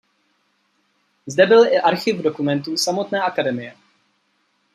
[1.25, 3.75] Zde byl i archiv dokumentů samotné akademie.